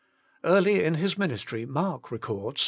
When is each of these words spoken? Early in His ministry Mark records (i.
Early 0.43 0.83
in 0.83 0.95
His 0.95 1.15
ministry 1.15 1.63
Mark 1.67 2.09
records 2.09 2.57
(i. 2.59 2.59